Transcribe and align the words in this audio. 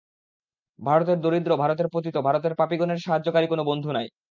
ভারতের 0.79 1.17
দরিদ্র, 1.21 1.51
ভারতের 1.57 1.87
পতিত, 1.93 2.15
ভারতের 2.19 2.53
পাপিগণের 2.55 2.99
সাহায্যকারী 2.99 3.47
কোন 3.47 3.59
বন্ধু 3.63 3.89
নাই। 3.91 4.07